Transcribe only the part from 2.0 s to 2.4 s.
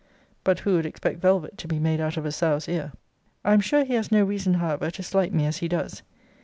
out of a